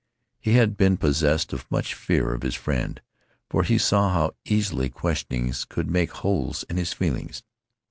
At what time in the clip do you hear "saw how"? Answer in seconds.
3.77-4.35